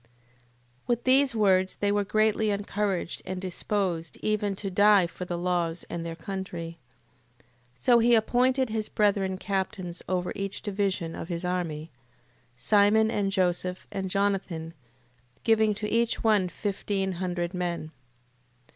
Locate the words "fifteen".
16.49-17.11